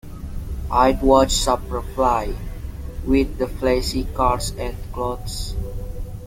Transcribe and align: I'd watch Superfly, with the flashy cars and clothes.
I'd 0.71 1.03
watch 1.03 1.29
Superfly, 1.29 2.35
with 3.05 3.37
the 3.37 3.47
flashy 3.47 4.03
cars 4.05 4.49
and 4.49 4.75
clothes. 4.91 5.53